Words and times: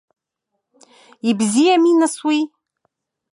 Ибзиами 1.29 1.91
нас 1.99 2.15
уи? 2.27 2.39